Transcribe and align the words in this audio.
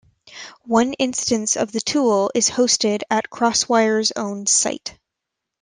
One 0.65 0.93
instance 0.93 1.55
of 1.55 1.71
the 1.73 1.79
tool 1.79 2.31
is 2.33 2.49
hosted 2.49 3.03
at 3.11 3.29
CrossWire's 3.29 4.11
own 4.15 4.47
site. 4.47 4.97